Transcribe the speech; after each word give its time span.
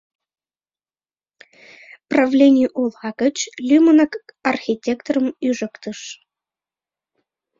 Правлений 2.11 2.69
ола 2.81 3.09
гыч 3.21 3.37
лӱмынак 3.67 4.13
архитекторым 4.51 5.27
ӱжыктыш. 5.47 5.99